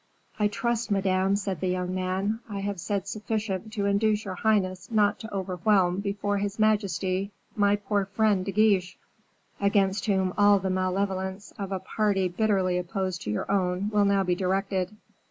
[0.39, 4.89] "I trust, Madame," said the young man, "I have said sufficient to induce your highness
[4.89, 8.97] not to overwhelm before his majesty my poor friend, De Guiche,
[9.59, 14.23] against whom all the malevolence of a party bitterly opposed to your own will now
[14.23, 14.95] be directed."